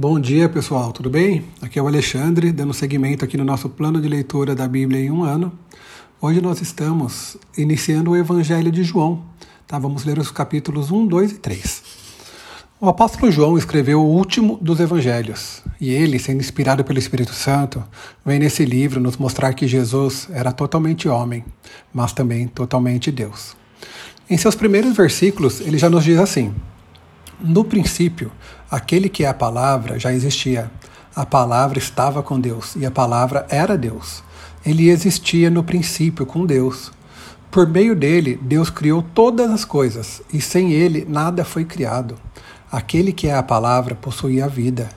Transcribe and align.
Bom 0.00 0.20
dia, 0.20 0.48
pessoal, 0.48 0.92
tudo 0.92 1.10
bem? 1.10 1.42
Aqui 1.60 1.76
é 1.76 1.82
o 1.82 1.88
Alexandre, 1.88 2.52
dando 2.52 2.72
seguimento 2.72 3.24
aqui 3.24 3.36
no 3.36 3.44
nosso 3.44 3.68
plano 3.68 4.00
de 4.00 4.06
leitura 4.06 4.54
da 4.54 4.68
Bíblia 4.68 5.00
em 5.00 5.10
um 5.10 5.24
ano. 5.24 5.52
Hoje 6.20 6.40
nós 6.40 6.62
estamos 6.62 7.36
iniciando 7.56 8.12
o 8.12 8.16
Evangelho 8.16 8.70
de 8.70 8.84
João. 8.84 9.24
Tá? 9.66 9.76
Vamos 9.76 10.04
ler 10.04 10.16
os 10.20 10.30
capítulos 10.30 10.92
1, 10.92 11.04
2 11.04 11.32
e 11.32 11.34
3. 11.38 11.82
O 12.80 12.88
apóstolo 12.88 13.32
João 13.32 13.58
escreveu 13.58 14.00
o 14.00 14.06
último 14.06 14.56
dos 14.62 14.78
evangelhos, 14.78 15.64
e 15.80 15.90
ele, 15.90 16.20
sendo 16.20 16.38
inspirado 16.38 16.84
pelo 16.84 17.00
Espírito 17.00 17.32
Santo, 17.32 17.82
vem 18.24 18.38
nesse 18.38 18.64
livro 18.64 19.00
nos 19.00 19.16
mostrar 19.16 19.52
que 19.52 19.66
Jesus 19.66 20.28
era 20.30 20.52
totalmente 20.52 21.08
homem, 21.08 21.44
mas 21.92 22.12
também 22.12 22.46
totalmente 22.46 23.10
Deus. 23.10 23.56
Em 24.30 24.36
seus 24.36 24.54
primeiros 24.54 24.96
versículos, 24.96 25.60
ele 25.60 25.76
já 25.76 25.90
nos 25.90 26.04
diz 26.04 26.20
assim: 26.20 26.54
No 27.40 27.64
princípio, 27.64 28.30
aquele 28.70 29.08
que 29.08 29.24
é 29.24 29.28
a 29.28 29.34
palavra 29.34 29.98
já 29.98 30.12
existia. 30.12 30.70
A 31.14 31.26
palavra 31.26 31.78
estava 31.78 32.22
com 32.22 32.38
Deus 32.38 32.76
e 32.76 32.86
a 32.86 32.90
palavra 32.90 33.46
era 33.48 33.76
Deus. 33.76 34.22
Ele 34.64 34.88
existia 34.88 35.50
no 35.50 35.64
princípio 35.64 36.26
com 36.26 36.44
Deus. 36.44 36.92
Por 37.50 37.66
meio 37.66 37.96
dele, 37.96 38.38
Deus 38.42 38.68
criou 38.68 39.02
todas 39.02 39.50
as 39.50 39.64
coisas, 39.64 40.20
e 40.32 40.40
sem 40.40 40.72
ele 40.72 41.06
nada 41.08 41.44
foi 41.44 41.64
criado. 41.64 42.16
Aquele 42.70 43.12
que 43.12 43.26
é 43.26 43.34
a 43.34 43.42
palavra 43.42 43.94
possui 43.94 44.42
a 44.42 44.46
vida. 44.46 44.90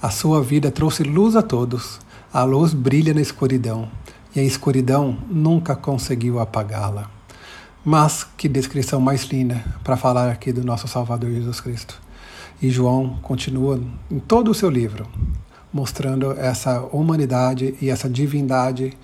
A 0.00 0.08
sua 0.10 0.42
vida 0.42 0.70
trouxe 0.70 1.02
luz 1.02 1.36
a 1.36 1.42
todos. 1.42 2.00
A 2.32 2.42
luz 2.44 2.72
brilha 2.72 3.12
na 3.12 3.20
escuridão, 3.20 3.90
e 4.34 4.40
a 4.40 4.42
escuridão 4.42 5.18
nunca 5.28 5.76
conseguiu 5.76 6.40
apagá-la. 6.40 7.10
Mas 7.84 8.26
que 8.36 8.48
descrição 8.48 9.00
mais 9.00 9.24
linda 9.24 9.62
para 9.84 9.96
falar 9.96 10.30
aqui 10.30 10.52
do 10.52 10.64
nosso 10.64 10.88
Salvador 10.88 11.30
Jesus 11.30 11.60
Cristo. 11.60 12.07
E 12.60 12.70
João 12.70 13.18
continua 13.22 13.80
em 14.10 14.18
todo 14.18 14.50
o 14.50 14.54
seu 14.54 14.68
livro 14.68 15.06
mostrando 15.72 16.32
essa 16.32 16.80
humanidade 16.92 17.74
e 17.80 17.90
essa 17.90 18.08
divindade 18.08 18.96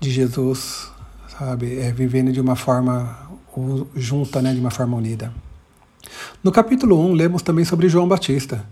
de 0.00 0.10
Jesus, 0.10 0.90
sabe, 1.28 1.78
é, 1.78 1.92
vivendo 1.92 2.32
de 2.32 2.40
uma 2.40 2.56
forma 2.56 3.28
junta, 3.94 4.40
né, 4.40 4.54
de 4.54 4.60
uma 4.60 4.70
forma 4.70 4.96
unida. 4.96 5.32
No 6.42 6.52
capítulo 6.52 6.98
1, 7.10 7.12
lemos 7.12 7.42
também 7.42 7.64
sobre 7.64 7.88
João 7.88 8.06
Batista. 8.06 8.64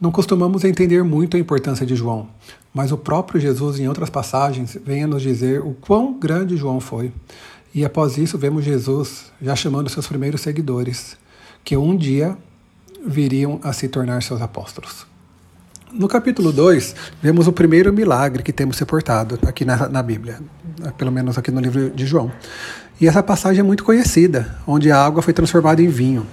Não 0.00 0.10
costumamos 0.10 0.64
entender 0.64 1.02
muito 1.04 1.36
a 1.36 1.40
importância 1.40 1.86
de 1.86 1.94
João, 1.94 2.28
mas 2.74 2.90
o 2.90 2.98
próprio 2.98 3.40
Jesus, 3.40 3.78
em 3.78 3.86
outras 3.86 4.10
passagens, 4.10 4.76
vem 4.84 5.04
a 5.04 5.06
nos 5.06 5.22
dizer 5.22 5.60
o 5.60 5.74
quão 5.74 6.18
grande 6.18 6.56
João 6.56 6.80
foi. 6.80 7.12
E 7.72 7.84
após 7.84 8.18
isso, 8.18 8.36
vemos 8.36 8.64
Jesus 8.64 9.32
já 9.40 9.54
chamando 9.54 9.88
seus 9.88 10.06
primeiros 10.06 10.40
seguidores, 10.40 11.16
que 11.64 11.76
um 11.76 11.96
dia 11.96 12.36
viriam 13.04 13.60
a 13.62 13.72
se 13.72 13.88
tornar 13.88 14.22
seus 14.22 14.40
apóstolos. 14.40 15.06
No 15.92 16.08
capítulo 16.08 16.52
2, 16.52 16.94
vemos 17.22 17.46
o 17.46 17.52
primeiro 17.52 17.92
milagre 17.92 18.42
que 18.42 18.52
temos 18.52 18.78
reportado 18.78 19.38
aqui 19.46 19.62
na, 19.62 19.88
na 19.88 20.02
Bíblia, 20.02 20.40
pelo 20.96 21.12
menos 21.12 21.36
aqui 21.36 21.50
no 21.50 21.60
livro 21.60 21.90
de 21.90 22.06
João. 22.06 22.32
E 22.98 23.06
essa 23.06 23.22
passagem 23.22 23.60
é 23.60 23.62
muito 23.62 23.84
conhecida, 23.84 24.56
onde 24.66 24.90
a 24.90 25.04
água 25.04 25.20
foi 25.20 25.34
transformada 25.34 25.82
em 25.82 25.88
vinho. 25.88 26.26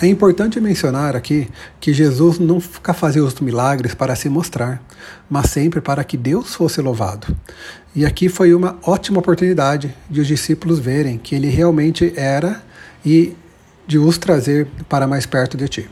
É 0.00 0.06
importante 0.06 0.60
mencionar 0.60 1.16
aqui 1.16 1.48
que 1.80 1.92
Jesus 1.92 2.38
nunca 2.38 2.92
fazia 2.92 3.24
os 3.24 3.40
milagres 3.40 3.94
para 3.94 4.14
se 4.14 4.28
mostrar, 4.28 4.82
mas 5.28 5.50
sempre 5.50 5.80
para 5.80 6.04
que 6.04 6.18
Deus 6.18 6.54
fosse 6.54 6.82
louvado. 6.82 7.34
E 7.94 8.04
aqui 8.04 8.28
foi 8.28 8.54
uma 8.54 8.78
ótima 8.84 9.20
oportunidade 9.20 9.92
de 10.10 10.20
os 10.20 10.26
discípulos 10.26 10.78
verem 10.78 11.16
que 11.16 11.34
ele 11.34 11.48
realmente 11.48 12.12
era 12.14 12.62
e 13.04 13.34
de 13.86 13.98
os 13.98 14.18
trazer 14.18 14.66
para 14.88 15.06
mais 15.06 15.26
perto 15.26 15.56
de 15.56 15.68
ti. 15.68 15.90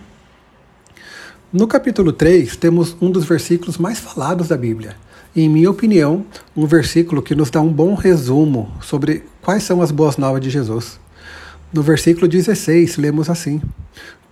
No 1.52 1.68
capítulo 1.68 2.12
3, 2.12 2.56
temos 2.56 2.96
um 3.00 3.10
dos 3.10 3.24
versículos 3.24 3.78
mais 3.78 4.00
falados 4.00 4.48
da 4.48 4.56
Bíblia. 4.56 4.96
E, 5.36 5.42
em 5.42 5.48
minha 5.48 5.70
opinião, 5.70 6.24
um 6.56 6.66
versículo 6.66 7.22
que 7.22 7.34
nos 7.34 7.50
dá 7.50 7.60
um 7.60 7.72
bom 7.72 7.94
resumo 7.94 8.72
sobre 8.80 9.22
quais 9.40 9.62
são 9.62 9.80
as 9.80 9.90
boas 9.92 10.16
novas 10.16 10.40
de 10.40 10.50
Jesus. 10.50 10.98
No 11.72 11.82
versículo 11.82 12.26
16, 12.26 12.96
lemos 12.96 13.30
assim: 13.30 13.60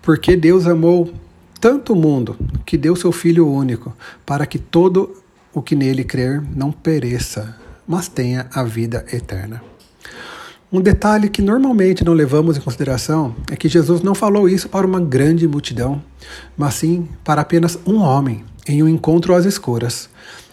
Porque 0.01 0.37
Deus 0.37 0.67
amou 0.67 1.13
tanto 1.61 1.93
o 1.93 1.97
mundo 1.97 2.37
que 2.67 2.77
deu 2.77 2.97
seu 2.97 3.13
Filho 3.13 3.49
único, 3.49 3.97
para 4.27 4.45
que 4.45 4.59
todo 4.59 5.17
o 5.55 5.63
que 5.63 5.77
nele 5.77 6.03
crer 6.03 6.43
não 6.57 6.73
pereça, 6.73 7.57
mas 7.87 8.09
tenha 8.09 8.49
a 8.53 8.65
vida 8.65 9.05
eterna. 9.13 9.63
Um 10.73 10.81
detalhe 10.81 11.29
que 11.29 11.43
normalmente 11.43 12.03
não 12.03 12.15
levamos 12.15 12.57
em 12.57 12.61
consideração 12.63 13.37
é 13.51 13.57
que 13.57 13.69
Jesus 13.69 14.01
não 14.01 14.15
falou 14.15 14.49
isso 14.49 14.71
para 14.71 14.87
uma 14.87 14.99
grande 14.99 15.47
multidão, 15.47 16.03
mas 16.57 16.77
sim 16.77 17.07
para 17.23 17.43
apenas 17.43 17.79
um 17.87 17.99
homem, 17.99 18.43
em 18.67 18.83
um 18.83 18.89
encontro 18.89 19.35
às 19.35 19.45
escuras. 19.45 20.09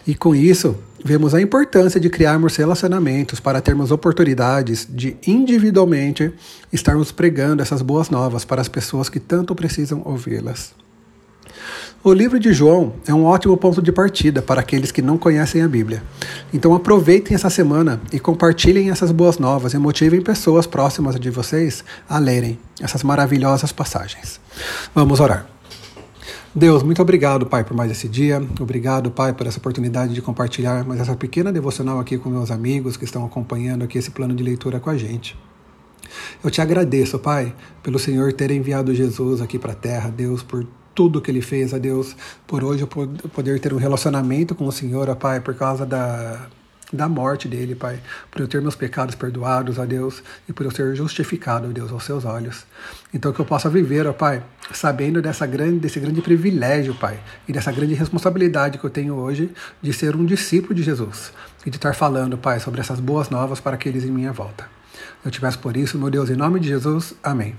E 0.05 0.13
com 0.13 0.35
isso, 0.35 0.75
vemos 1.05 1.33
a 1.33 1.41
importância 1.41 2.01
de 2.01 2.09
criarmos 2.09 2.57
relacionamentos 2.57 3.39
para 3.39 3.61
termos 3.61 3.91
oportunidades 3.91 4.85
de 4.89 5.15
individualmente 5.25 6.33
estarmos 6.73 7.13
pregando 7.13 7.61
essas 7.61 7.81
boas 7.81 8.09
novas 8.09 8.43
para 8.43 8.59
as 8.59 8.67
pessoas 8.67 9.07
que 9.07 9.21
tanto 9.21 9.55
precisam 9.55 10.01
ouvi-las. 10.03 10.73
O 12.03 12.13
livro 12.13 12.39
de 12.39 12.51
João 12.51 12.93
é 13.07 13.13
um 13.13 13.23
ótimo 13.25 13.55
ponto 13.55 13.81
de 13.81 13.91
partida 13.91 14.41
para 14.41 14.59
aqueles 14.59 14.91
que 14.91 15.01
não 15.01 15.17
conhecem 15.17 15.61
a 15.61 15.67
Bíblia. 15.67 16.03
Então 16.53 16.73
aproveitem 16.73 17.35
essa 17.35 17.49
semana 17.49 18.01
e 18.11 18.19
compartilhem 18.19 18.89
essas 18.89 19.11
boas 19.11 19.37
novas 19.37 19.73
e 19.73 19.77
motivem 19.77 20.21
pessoas 20.21 20.65
próximas 20.65 21.19
de 21.19 21.29
vocês 21.29 21.83
a 22.07 22.17
lerem 22.17 22.59
essas 22.81 23.03
maravilhosas 23.03 23.71
passagens. 23.71 24.39
Vamos 24.95 25.19
orar. 25.19 25.47
Deus, 26.53 26.81
muito 26.81 26.99
obrigado, 27.01 27.45
Pai, 27.45 27.63
por 27.63 27.77
mais 27.77 27.91
esse 27.91 28.09
dia. 28.09 28.43
Obrigado, 28.59 29.11
Pai, 29.11 29.33
por 29.33 29.45
essa 29.45 29.59
oportunidade 29.59 30.15
de 30.15 30.21
compartilhar 30.21 30.83
mais 30.83 30.99
essa 30.99 31.15
pequena 31.15 31.51
devocional 31.51 31.99
aqui 31.99 32.17
com 32.17 32.29
meus 32.29 32.49
amigos 32.49 32.97
que 32.97 33.05
estão 33.05 33.23
acompanhando 33.23 33.83
aqui 33.83 33.99
esse 33.99 34.09
plano 34.09 34.33
de 34.33 34.43
leitura 34.43 34.79
com 34.79 34.89
a 34.89 34.97
gente. 34.97 35.37
Eu 36.43 36.49
te 36.49 36.59
agradeço, 36.59 37.19
Pai, 37.19 37.53
pelo 37.83 37.99
Senhor 37.99 38.33
ter 38.33 38.49
enviado 38.49 38.95
Jesus 38.95 39.41
aqui 39.41 39.59
para 39.59 39.73
a 39.73 39.75
terra, 39.75 40.09
Deus, 40.09 40.41
por 40.41 40.65
tudo 40.99 41.21
que 41.21 41.31
ele 41.31 41.41
fez, 41.41 41.73
a 41.73 41.77
Deus, 41.77 42.13
por 42.45 42.61
hoje 42.61 42.81
eu 42.81 42.87
poder 42.87 43.57
ter 43.61 43.73
um 43.73 43.77
relacionamento 43.77 44.53
com 44.53 44.67
o 44.67 44.71
Senhor, 44.71 45.09
ó 45.09 45.15
Pai, 45.15 45.39
por 45.39 45.55
causa 45.55 45.85
da, 45.85 46.47
da 46.91 47.07
morte 47.07 47.47
dele, 47.47 47.73
Pai, 47.73 48.01
por 48.29 48.41
eu 48.41 48.49
ter 48.49 48.61
meus 48.61 48.75
pecados 48.75 49.15
perdoados, 49.15 49.77
ó 49.79 49.85
Deus, 49.85 50.21
e 50.49 50.51
por 50.51 50.65
eu 50.65 50.71
ser 50.71 50.93
justificado, 50.97 51.69
ó 51.69 51.71
Deus, 51.71 51.89
aos 51.89 52.03
seus 52.03 52.25
olhos. 52.25 52.65
Então 53.13 53.31
que 53.31 53.39
eu 53.39 53.45
possa 53.45 53.69
viver, 53.69 54.05
ó 54.07 54.11
Pai, 54.11 54.43
sabendo 54.73 55.21
dessa 55.21 55.45
grande, 55.45 55.79
desse 55.79 56.01
grande 56.01 56.21
privilégio, 56.21 56.93
Pai, 56.93 57.17
e 57.47 57.53
dessa 57.53 57.71
grande 57.71 57.93
responsabilidade 57.93 58.77
que 58.77 58.83
eu 58.83 58.89
tenho 58.89 59.13
hoje 59.13 59.49
de 59.81 59.93
ser 59.93 60.17
um 60.17 60.25
discípulo 60.25 60.75
de 60.75 60.83
Jesus 60.83 61.31
e 61.65 61.69
de 61.69 61.77
estar 61.77 61.95
falando, 61.95 62.37
Pai, 62.37 62.59
sobre 62.59 62.81
essas 62.81 62.99
boas 62.99 63.29
novas 63.29 63.61
para 63.61 63.75
aqueles 63.75 64.03
em 64.03 64.11
minha 64.11 64.33
volta. 64.33 64.67
Eu 65.23 65.31
te 65.31 65.39
peço 65.39 65.59
por 65.59 65.77
isso, 65.77 65.97
meu 65.97 66.09
Deus, 66.09 66.29
em 66.29 66.35
nome 66.35 66.59
de 66.59 66.67
Jesus. 66.67 67.13
Amém. 67.23 67.55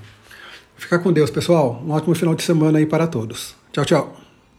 Fica 0.80 0.98
com 0.98 1.12
Deus, 1.12 1.30
pessoal. 1.30 1.82
Um 1.86 1.90
ótimo 1.90 2.14
final 2.14 2.34
de 2.34 2.42
semana 2.42 2.78
aí 2.78 2.86
para 2.86 3.06
todos. 3.06 3.54
Tchau, 3.70 3.84
tchau. 3.84 4.29